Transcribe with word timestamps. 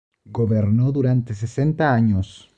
Gobernó 0.25 0.91
durante 0.91 1.35
sesenta 1.35 1.93
años. 1.93 2.49